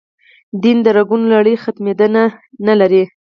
دین 0.63 0.77
درکونو 0.85 1.25
لړۍ 1.33 1.55
ختمېدا 1.63 2.07
نه 2.67 2.73
لري. 2.79 3.03